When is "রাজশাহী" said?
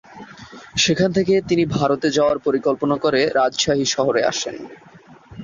3.37-3.85